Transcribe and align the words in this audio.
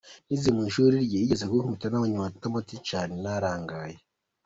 Nize 0.27 0.49
mu 0.55 0.61
ishuri 0.69 0.93
rye, 1.05 1.17
yigeze 1.21 1.43
kunkubita 1.49 1.87
nabonye 1.89 2.15
amanota 2.17 2.53
make 2.53 2.75
cyane, 2.89 3.13
narangaye. 3.23 3.97